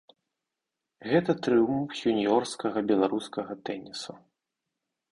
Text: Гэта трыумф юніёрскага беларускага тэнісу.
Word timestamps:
Гэта 1.09 1.35
трыумф 1.49 1.93
юніёрскага 2.13 2.79
беларускага 2.91 3.53
тэнісу. 3.69 4.13